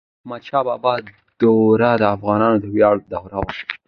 [0.03, 0.93] د احمد شاه بابا
[1.41, 3.43] دور د افغانانو د ویاړ دور و.